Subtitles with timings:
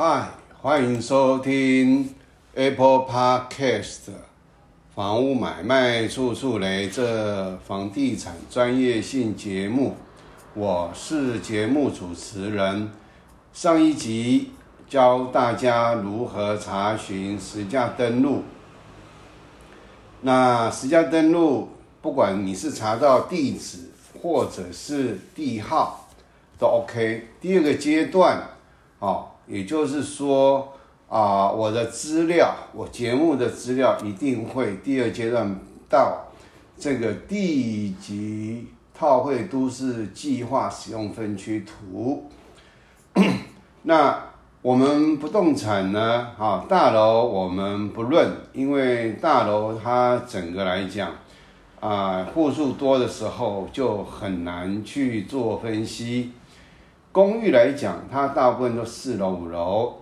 [0.00, 0.28] 嗨，
[0.62, 2.14] 欢迎收听
[2.54, 4.12] Apple Podcast
[4.94, 9.96] 房屋买卖处处雷这房地产专业性节目，
[10.54, 12.92] 我是节目主持人。
[13.52, 14.52] 上一集
[14.88, 18.44] 教大家如何查询实价登录。
[20.20, 21.70] 那实价登录，
[22.00, 23.90] 不管你是查到地址
[24.22, 26.08] 或者是地号，
[26.56, 27.26] 都 OK。
[27.40, 28.40] 第二个阶段，
[29.00, 30.74] 哦，也就是说
[31.08, 36.26] 啊，我的资料，我节目的资料一定会第二阶段到
[36.78, 42.28] 这个地级套会都市计划使用分区图。
[43.84, 44.22] 那
[44.60, 46.28] 我们不动产呢？
[46.38, 51.10] 啊，大楼我们不论，因为大楼它整个来讲，
[51.80, 56.32] 啊，户数多的时候就很难去做分析。
[57.18, 59.92] 公寓来讲，它大部分都四楼五楼，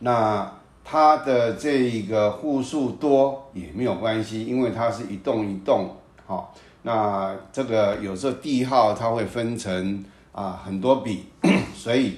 [0.00, 0.52] 那
[0.82, 5.94] 它的这一个户数多也没有关系，因为它是一栋一栋，
[6.26, 11.26] 好，那这个有时候地号它会分成啊很多笔，
[11.72, 12.16] 所以。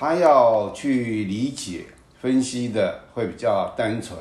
[0.00, 1.84] 他要去理解、
[2.20, 4.16] 分析的会比较单纯。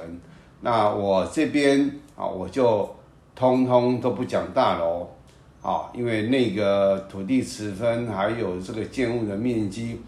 [0.61, 2.95] 那我这边啊，我就
[3.35, 5.07] 通通都不讲大楼
[5.61, 9.99] 啊，因为那个土地持分还有这个建物的面积，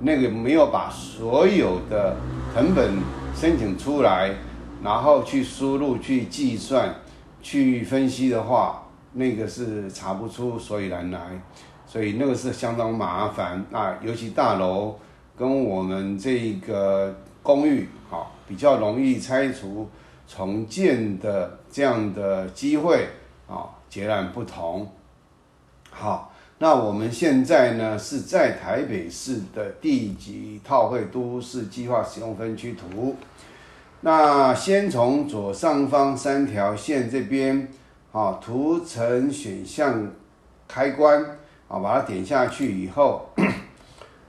[0.00, 2.16] 那个没有把所有的
[2.54, 2.94] 成本
[3.34, 4.34] 申请出来，
[4.82, 6.94] 然后去输入、去计算、
[7.42, 11.20] 去分析的话，那个是查不出所以然来，
[11.86, 14.96] 所以那个是相当麻烦啊，尤其大楼。
[15.38, 19.88] 跟我们这个公寓好比较容易拆除
[20.26, 23.06] 重建的这样的机会
[23.46, 24.90] 啊截然不同。
[25.90, 33.16] 好，那我们现在呢是在台北市的地级套会都市计划使用分区图。
[34.00, 37.68] 那先从左上方三条线这边
[38.12, 40.08] 啊图层选项
[40.68, 41.24] 开关
[41.66, 43.28] 啊把它点下去以后。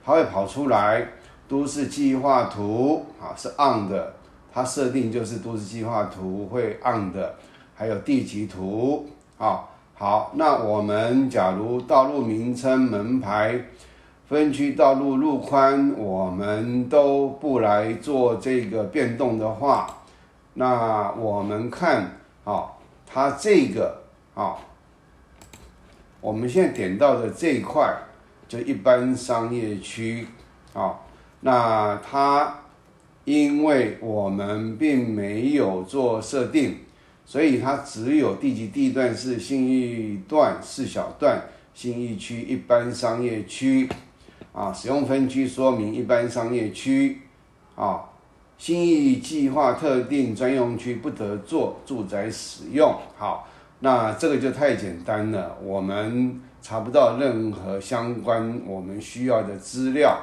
[0.02, 1.08] 它会跑出来，
[1.48, 4.16] 都市计划图啊是 on 的，
[4.52, 7.36] 它设定就是都市计划图会 on 的，
[7.75, 9.08] 还有地级图
[9.39, 9.67] 啊。
[9.95, 13.59] 好，那我们假如道路名称、门牌、
[14.27, 19.88] 分区道路路宽，我们都不来做这个变动的话，
[20.53, 22.11] 那我们看
[22.44, 22.66] 啊，
[23.07, 24.03] 它这个
[24.35, 24.55] 啊，
[26.21, 27.91] 我们现在点到的这一块。
[28.47, 30.25] 就一般商业区，
[30.73, 30.95] 啊，
[31.41, 32.51] 那它
[33.23, 36.79] 因为我们并没有做设定，
[37.29, 41.40] 所以它只有地级地段是信义段四小段，
[41.75, 43.88] 信义区一般商业区，
[44.51, 47.19] 啊，使用分区说明一般商业区，
[47.75, 48.03] 啊，
[48.57, 53.47] 新义计划特定专用区不得做住宅使用，好，
[53.81, 56.41] 那这个就太简单了，我们。
[56.62, 60.19] 查不到任何相关我们需要的资料，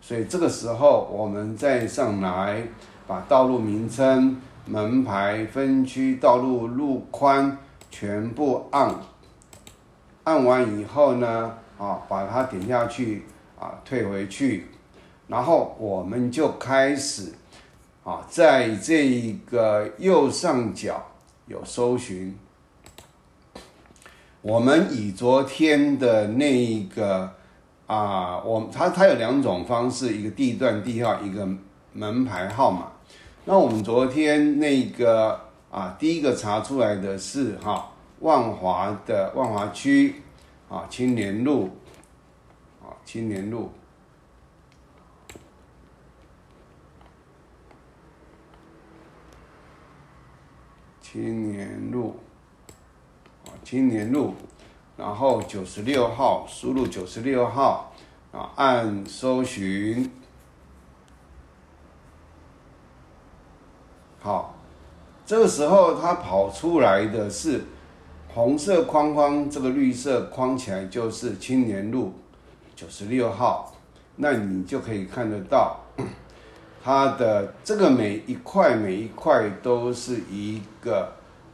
[0.00, 2.62] 所以这个时候我们再上来
[3.08, 4.36] 把道路名称、
[4.70, 7.58] 门牌、分区、道路路宽
[7.90, 8.94] 全部按，
[10.22, 13.24] 按完以后呢，啊，把它点下去，
[13.58, 14.68] 啊，退回去，
[15.26, 17.32] 然后我们就开始，
[18.04, 21.04] 啊，在这一个右上角
[21.46, 22.38] 有搜寻。
[24.42, 27.28] 我们以昨天的那一个
[27.88, 31.48] 啊，我它它有两种方式，一个地段地号，一个
[31.92, 32.86] 门牌号码。
[33.44, 35.40] 那我们昨天那个
[35.70, 40.22] 啊，第一个查出来的是哈万华的万华区
[40.68, 41.70] 啊青年路
[42.82, 43.70] 啊青年路
[51.00, 52.16] 青年路。
[53.46, 54.34] 啊青年路，
[54.96, 57.94] 然后九十六号，输入九十六号，
[58.32, 60.10] 啊，按搜寻，
[64.20, 64.54] 好，
[65.26, 67.64] 这个时候它跑出来的是
[68.28, 72.12] 红色框框，这个绿色框起来就是青年路
[72.76, 73.74] 九十六号，
[74.16, 75.80] 那你就可以看得到
[76.84, 81.12] 它的这个每一块每一块都是一个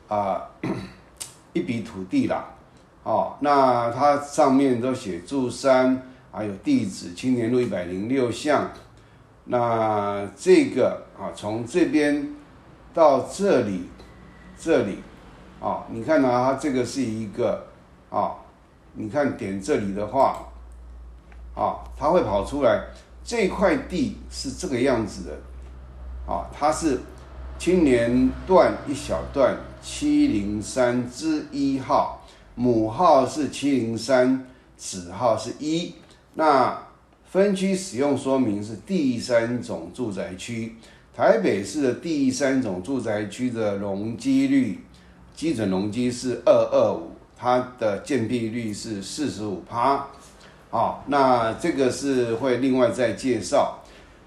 [0.08, 0.42] 啊。
[1.52, 2.50] 一笔土地啦，
[3.02, 8.70] 哦，那它上面都写住山，还有地址，青年路一百零六巷。
[9.46, 12.35] 那这个啊，从这边
[12.96, 13.82] 到这里，
[14.58, 15.00] 这里，
[15.60, 17.66] 啊，你看呢，它这个是一个
[18.08, 18.37] 啊，
[18.94, 20.48] 你看点这里的话，
[21.54, 22.87] 啊，它会跑出来，
[23.22, 26.98] 这块地是这个样子的，啊，它是
[27.58, 32.22] 青年段一小段七零三之一号，
[32.54, 35.94] 母号是七零三，子号是一。
[36.32, 36.82] 那
[37.26, 40.76] 分区使用说明是第三种住宅区，
[41.16, 44.78] 台北市的第三种住宅区的容积率，
[45.34, 50.08] 基准容积是二二五，它的建蔽率是四十五趴。
[50.68, 53.78] 好，那这个是会另外再介绍。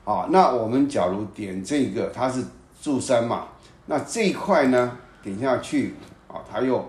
[0.03, 2.44] 好，那我们假如点这个，它是
[2.81, 3.50] 住山嘛？
[3.85, 5.94] 那这一块呢，点下去
[6.27, 6.83] 啊，它又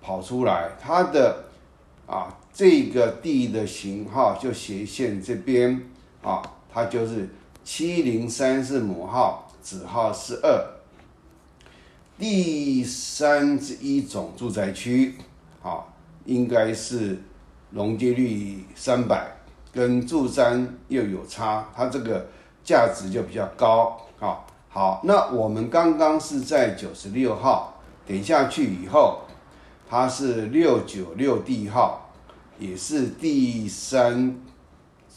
[0.00, 1.44] 跑出来，它的
[2.06, 5.78] 啊这个地的型号就斜线这边
[6.22, 6.40] 啊，
[6.72, 7.28] 它就是
[7.64, 10.66] 七零三是母号，子号是二，
[12.18, 15.16] 第三十一种住宅区
[15.62, 15.84] 啊，
[16.24, 17.18] 应该是。
[17.74, 19.34] 容积率三百，
[19.72, 22.28] 跟住山又有差，它这个
[22.62, 23.98] 价值就比较高。
[24.20, 29.22] 啊，好，那我们刚刚是在九十六号点下去以后，
[29.88, 32.10] 它是六九六 D 号，
[32.58, 34.36] 也是第三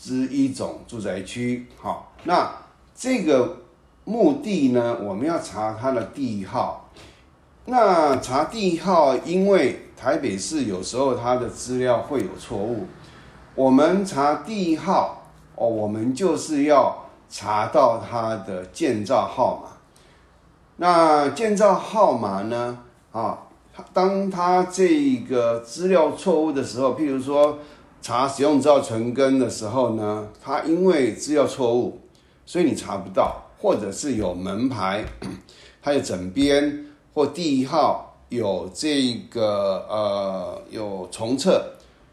[0.01, 1.67] 之一种住宅区。
[1.81, 2.51] 好，那
[2.95, 3.57] 这个
[4.03, 6.89] 目的呢，我们要查它的地号。
[7.65, 9.81] 那查地号，因为。
[9.97, 12.85] 台北市有时候它的资料会有错误，
[13.55, 19.69] 我们查地号哦，我们就是要查到它的建造号码。
[20.75, 22.77] 那建造号码呢？
[23.13, 23.47] 啊，
[23.93, 27.59] 当它这个资料错误的时候，譬如说
[28.05, 31.99] 查使用照存根的时候呢，它因为资料错误，
[32.45, 35.03] 所以你查不到，或者是有门牌，
[35.81, 36.85] 它有枕边
[37.15, 38.13] 或地号。
[38.29, 41.63] 有这个呃有重测，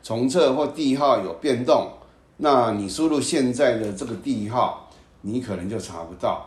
[0.02, 1.88] 重测或地号有变动，
[2.36, 4.88] 那你输入现在的这个地号，
[5.22, 6.46] 你可能就查不到，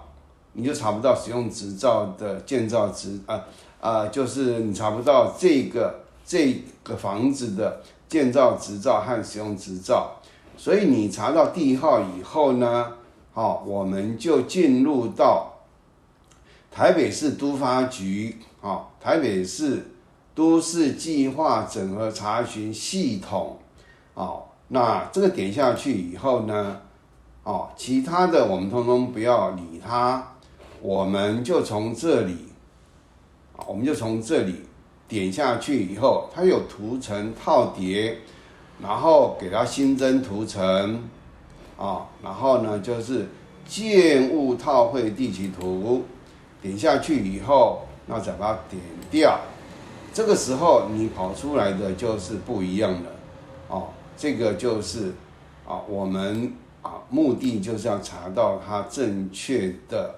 [0.54, 3.44] 你就查不到使用执照的建造执啊
[3.82, 10.12] 啊，就是你查不到这个这个房子的建造执照和使用执照，
[10.56, 12.94] 所以你查到地号以后呢，
[13.34, 15.54] 好，我们就进入到
[16.72, 18.38] 台北市都发局。
[18.62, 19.92] 好，台北市
[20.34, 23.60] 都市计划整合查询系统，
[24.16, 26.82] 好，那这个点下去以后呢，
[27.44, 30.32] 哦，其他的我们通通不要理它，
[30.82, 32.48] 我们就从这里，
[33.68, 34.64] 我们就从这里
[35.08, 38.18] 点下去以后，它有图层套叠，
[38.82, 41.04] 然后给它新增图层，
[41.78, 43.28] 啊，然后呢就是
[43.68, 46.04] 建物套绘地形图，
[46.62, 47.82] 点下去以后。
[48.08, 48.80] 那再把它点
[49.10, 49.40] 掉，
[50.14, 53.10] 这个时候你跑出来的就是不一样的
[53.68, 53.88] 哦。
[54.16, 55.12] 这个就是
[55.68, 56.54] 啊，我们
[56.84, 60.14] 啊目的就是要查到它正确的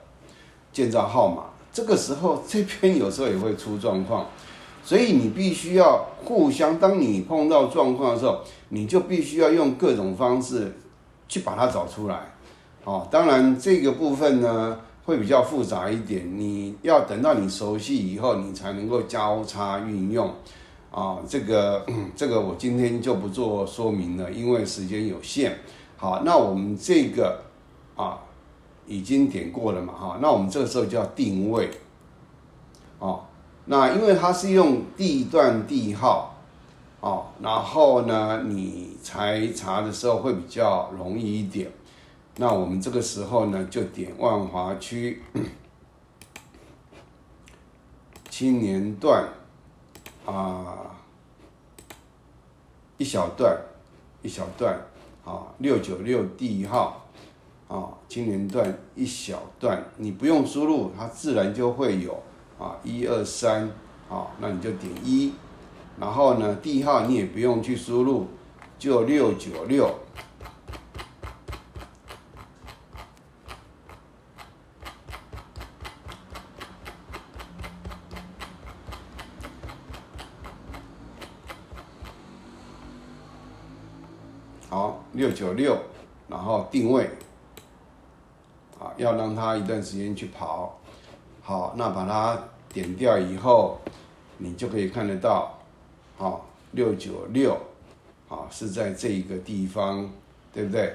[0.74, 1.44] 建造号码。
[1.72, 4.26] 这个时候这边有时候也会出状况，
[4.88, 6.80] 所以你必须要互相。
[6.80, 8.40] 当你碰到状况的时候，
[8.70, 10.74] 你就必须要用各种方式
[11.28, 12.22] 去把它找出来。
[12.86, 14.80] 哦，当然这个部分呢。
[15.08, 20.30] 会比较复杂一点，你要等到你熟悉以后，你才能够交叉运用，
[20.92, 25.58] 啊，这个 这个我今天就不做说明了，因为时间有限。
[25.96, 27.40] 好，那我们这个
[27.96, 28.20] 啊
[28.86, 31.70] 已经点过了嘛，哈，那我们这个时候就要定位，
[33.00, 33.22] 哦，
[33.70, 36.38] 那因为它是用地段地号，
[37.02, 41.70] 哦，然后呢，你才查的时候会比较容易一点。
[42.38, 45.22] 那我们这个时候呢，就点万华区
[48.30, 49.28] 青年段
[50.26, 50.96] 啊，
[52.98, 53.58] 一小段
[54.22, 54.80] 一小段
[55.26, 57.06] 啊，六九六地号
[57.68, 62.18] 啊，青年段一小段，你不用输入，它自然就会有
[62.60, 63.70] 啊，一二三
[64.10, 65.34] 啊，那你就点一，
[66.00, 68.28] 然后呢，地号你也不用去输入，
[68.80, 69.94] 就六九六。
[84.70, 85.78] 好六九六，
[86.28, 87.10] 然后定位，
[88.78, 90.78] 啊，要让它一段时间去跑，
[91.48, 92.38] 好，那把它
[92.74, 93.80] 点掉以后，
[94.38, 95.58] 你就可以看得到，
[96.18, 97.58] 好，六九六，
[98.28, 100.10] 好，是在这一个地方，
[100.52, 100.94] 对不对？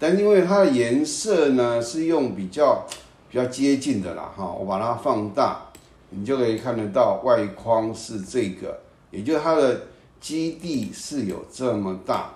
[0.00, 2.84] 但因为它的颜色呢是用比较
[3.30, 5.68] 比较接近的啦，哈，我把它放大，
[6.10, 8.80] 你就可以看得到外框是这个，
[9.12, 9.82] 也就是它的
[10.20, 12.28] 基地是有这么大。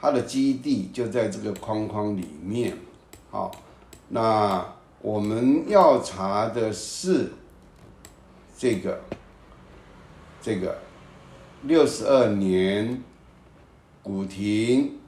[0.00, 2.78] 它的基地就在这个框框里面。
[3.32, 3.50] 好，
[4.10, 4.64] 那
[5.06, 7.30] 我们要查的是
[8.58, 8.98] 这个
[10.42, 10.78] 这个
[11.62, 13.04] 六十二年
[14.02, 14.98] 古亭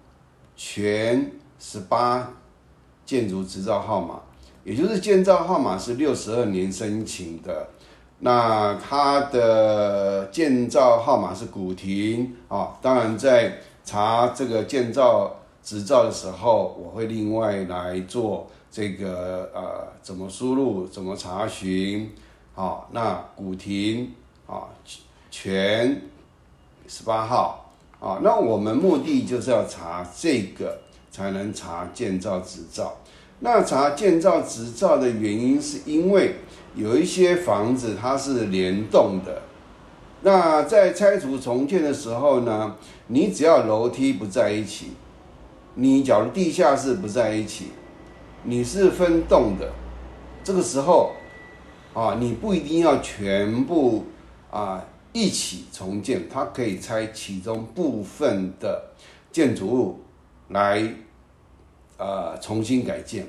[0.55, 2.33] 全十八
[3.05, 4.21] 建筑执照号码，
[4.63, 7.69] 也就是建造号码是六十二年申请的。
[8.21, 22.11] 那它的建造号码是古亭啊，当然在查这个建造执照的时候，我会另外来做这个呃怎么输入、怎么查询
[22.55, 22.87] 啊。
[22.93, 24.13] 那古亭
[24.47, 24.69] 啊
[25.31, 26.01] 全
[26.87, 30.79] 十八号啊，那我们目的就是要查这个
[31.11, 32.97] 才能查建造执照。
[33.41, 36.37] 那查建造执照的原因是因为。
[36.75, 39.43] 有一些房子它是联动的，
[40.23, 42.77] 那在拆除重建的时候呢，
[43.09, 44.93] 你只要楼梯不在一起，
[45.75, 47.73] 你假如地下室不在一起，
[48.45, 49.73] 你是分栋的，
[50.43, 51.13] 这个时候
[51.95, 54.05] 啊，你不一定要全部
[54.51, 58.91] 啊一起重建，它可以拆其中部分的
[59.31, 60.01] 建筑物
[60.49, 60.83] 来
[61.97, 63.27] 呃重新改建。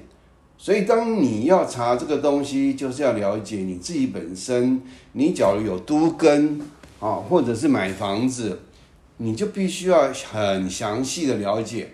[0.58, 4.82] 所以，当你要查这个东西，就是要了解你自己本身。
[5.14, 6.60] 你假如有都根
[7.00, 8.60] 啊，或者是买房子，
[9.18, 11.92] 你就必须要很详细的了解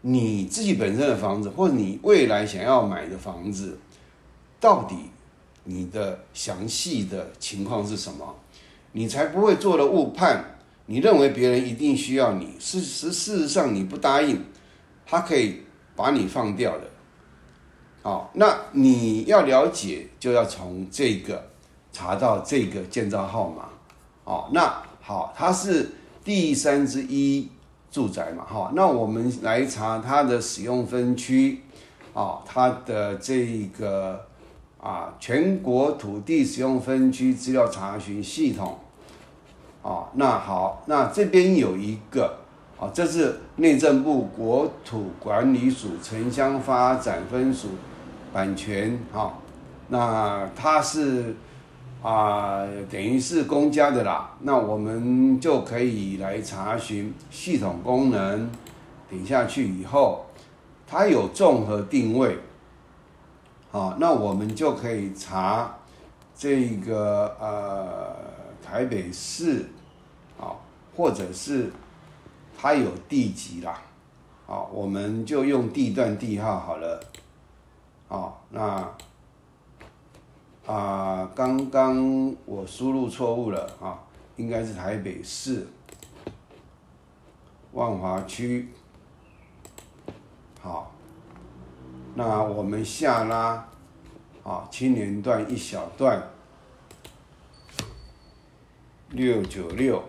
[0.00, 3.78] 你自己本身的房子，或者你未来想要买的房子，
[4.60, 4.96] 到底
[5.64, 8.36] 你的详细的情况是什么，
[8.92, 10.58] 你才不会做了误判。
[10.86, 14.40] 你认为别人一定需要你，事实事实上你不答应，
[15.04, 15.62] 他可以
[15.96, 16.84] 把你放掉的。
[18.02, 21.50] 好，那你要了解，就要从这个
[21.92, 23.68] 查到这个建造号码。
[24.22, 25.90] 哦，那好，它是
[26.22, 27.48] 第三之一
[27.96, 31.62] 住宅嘛，哈，那我们来查它的使用分区，
[32.12, 34.20] 啊，它的这个
[34.78, 38.78] 啊全国土地使用分区资料查询系统，
[39.82, 42.36] 啊，那好，那这边有一个，
[42.78, 47.68] 啊，这是内政部国土管理署城乡发展分署。
[48.32, 49.32] 版权哈，
[49.88, 51.34] 那它是
[52.02, 54.36] 啊，等于是公家的啦。
[54.40, 58.50] 那我们就可以来查询系统功能，
[59.10, 60.26] 点下去以后，
[60.86, 62.38] 它有综合定位，
[63.70, 65.76] 好，那我们就可以查
[66.36, 68.16] 这个呃
[68.64, 69.70] 台北市，
[70.38, 70.54] 啊，
[70.96, 71.72] 或者是
[72.56, 73.82] 它有地级啦，
[74.46, 77.00] 好，我们就用地段地号好了。
[78.08, 78.88] 啊，那
[80.66, 84.02] 啊，刚刚我输入错误了啊，
[84.36, 85.66] 应该是台北市
[87.72, 88.68] 万华区。
[90.60, 90.92] 好，
[92.14, 93.68] 那我们下拉
[94.42, 96.20] 啊，青年段一小段
[99.10, 100.02] 六九六。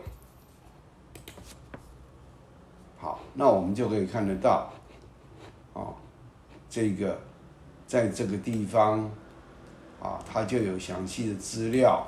[2.98, 4.72] 好，那我们就可以看得到，
[5.74, 5.94] 哦，
[6.70, 7.18] 这个。
[7.88, 9.10] 在这个地方，
[10.02, 12.08] 啊，它就有详细的资料，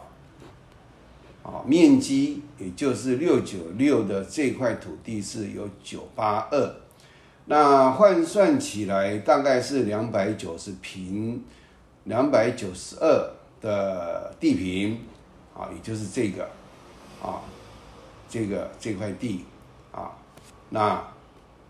[1.43, 6.75] 啊，面积也就是六九六的这块土地是有九八二，
[7.45, 11.43] 那换算起来大概是两百九十平，
[12.03, 14.99] 两百九十二的地平，
[15.55, 16.43] 啊，也就是这个，
[17.21, 17.41] 啊，
[18.29, 19.45] 这个这块地，
[19.91, 20.11] 啊，
[20.69, 21.03] 那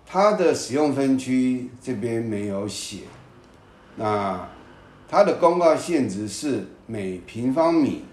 [0.06, 3.04] 它的使用分区这边没有写。
[3.96, 4.48] 那
[5.12, 8.04] 它的公告限值是每平方米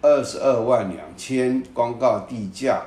[0.00, 2.82] 二十二万两千，公告地价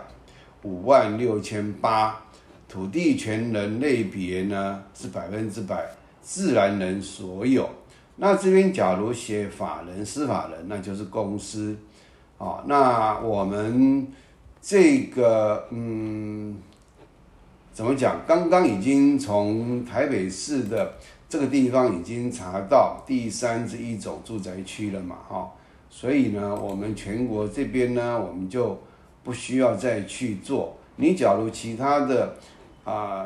[0.62, 2.22] 五万六千八，
[2.70, 5.86] 土地权人类别呢是百分之百
[6.22, 7.70] 自然人所有。
[8.16, 11.76] 那这边假如写法人、司法人，那就是公司。
[12.38, 14.08] 啊，那我们
[14.62, 16.56] 这个嗯，
[17.74, 18.22] 怎么讲？
[18.26, 20.94] 刚刚已经从台北市的。
[21.34, 25.52] 这个地方已经查到第三十一种住宅区了嘛，哈，
[25.90, 28.80] 所以呢，我们全国这边呢，我们就
[29.24, 30.78] 不需要再去做。
[30.98, 32.36] 你假如其他的
[32.84, 33.26] 啊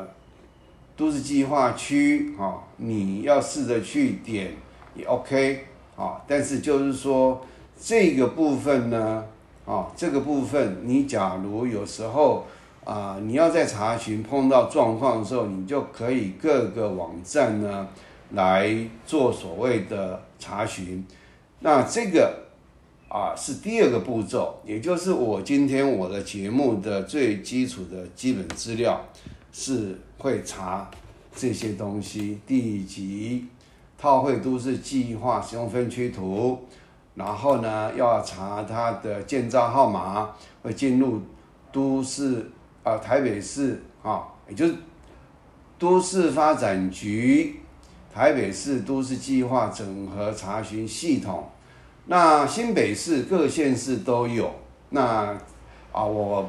[0.96, 4.54] 都市计划区，哈，你要试着去点
[4.94, 7.38] 也 OK，啊，但是就是说
[7.78, 9.22] 这个部分呢，
[9.66, 12.46] 啊，这个部分你假如有时候
[12.88, 17.86] 啊，你要在查询碰到状况的时候，你就可以各个网站呢。
[18.32, 18.76] 来
[19.06, 21.02] 做所谓的查询，
[21.60, 22.44] 那这个
[23.08, 29.00] 啊是第二个步骤，也就是我今天我的节目的最基础的基本资料。
[29.50, 30.90] 是会查
[31.34, 32.38] 这些东西。
[32.46, 33.46] 第几
[33.96, 36.58] 套会都市计划使用分区图，
[37.14, 40.30] 然后呢要查它的建造号码，
[40.62, 41.22] 会进入
[41.72, 42.50] 都市
[42.82, 44.74] 啊台北市啊，也就是
[45.78, 47.60] 都市发展局
[48.14, 51.48] 台北市都市计划整合查询系统。
[52.06, 54.50] 那新北市各县市都有，
[54.90, 55.38] 那
[55.92, 56.48] 啊我。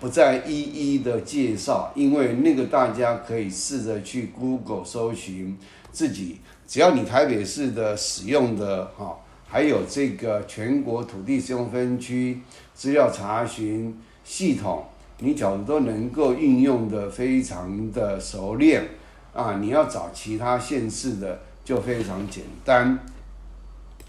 [0.00, 5.56] 不再一一的介绍，因为那个大家可以试着去 Google 搜寻
[5.92, 9.16] 自己，只要你台北市的使用的哈，
[9.46, 12.40] 还有这个全国土地使用分区
[12.74, 14.84] 资料查询系统，
[15.22, 18.88] 你假如都能够运用的非常的熟练
[19.32, 22.98] 啊，你要找其他县市的就非常简单。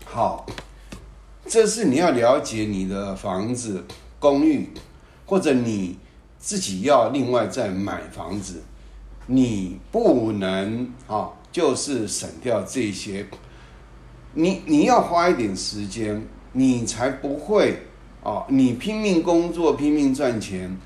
[0.03, 0.45] 好，
[1.45, 3.85] 这是你要了解你的房子
[4.19, 4.69] 公寓。
[5.25, 5.97] 或者你
[6.37, 8.61] 自己要另外再买房子，
[9.25, 13.25] 你不能啊，就是省掉这些。
[14.33, 17.83] 你你要花一点时间，你才不会
[18.21, 20.77] 啊，你拼命工作，拼命赚钱，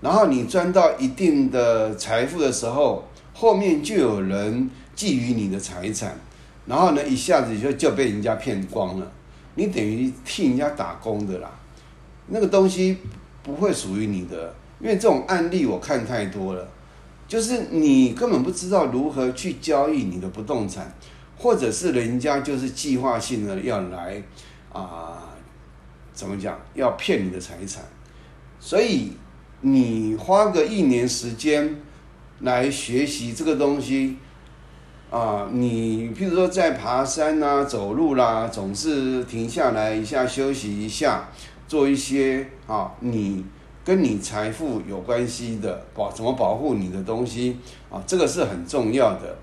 [0.00, 6.18] 然后你赚到一定的财富的时候，后面就有人觊觎你的财产，
[6.66, 9.12] 然后呢，一下子就就被人家骗光了，
[9.54, 11.50] 你等于替人家打工的啦，
[12.28, 12.98] 那个东西。
[13.46, 16.68] 不会属于你的，因为这种案例我看太多了，
[17.28, 20.92] 就是你根本不知道如何去交易你的不动产，
[21.38, 24.20] 或者是人家就是计划性的要来
[24.72, 25.22] 啊，
[26.12, 27.84] 怎么讲，要骗你的财产，
[28.58, 29.12] 所以
[29.68, 31.82] 你花个一年时间
[32.38, 34.16] 来学习这个东西
[35.10, 41.28] 啊，你譬如说在爬山啊、走路啦，总是停下来一下休息一下。
[41.66, 43.44] 做一些啊，你
[43.84, 47.56] 跟你财富有关系的保怎么保护你的东西
[47.90, 49.36] 啊，这个是很重要的。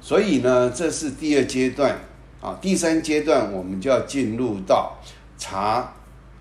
[0.00, 1.94] 所以呢，这是第二阶段
[2.40, 4.94] 啊，第三阶段我们就要进入到
[5.36, 5.92] 查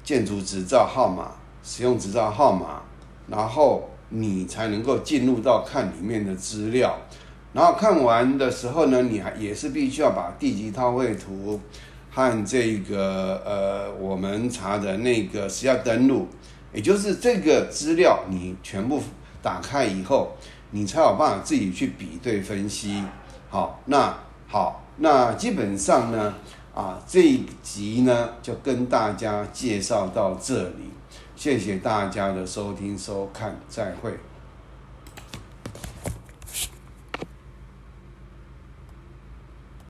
[0.02, 2.82] 建筑执照号码、使用执照号码，
[3.28, 6.98] 然后你才能够进入到看里面的资料。
[7.54, 11.60] 然后看完的时候呢，你还也是必须要把地级套绘图。
[12.10, 16.28] 和这个呃，我们查的那个是要登录，
[16.74, 19.04] 也就是这个资料你全部
[19.40, 20.32] 打开以后，
[20.72, 23.04] 你才有办法自己去比对分析。
[23.52, 26.34] 好，那好，那基本上呢，
[26.74, 30.90] 啊，这一集呢就跟大家介绍到这里，
[31.38, 34.12] 谢谢大家的收听收看，再会。